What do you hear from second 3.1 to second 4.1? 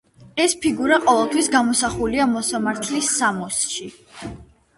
სამოსში.